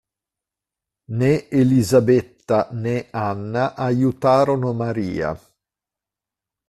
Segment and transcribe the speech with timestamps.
[1.13, 5.39] Né Elisabetta né Anna aiutarono Maria.